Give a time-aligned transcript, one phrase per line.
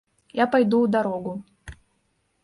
[0.37, 1.33] Я пайду ў дарогу.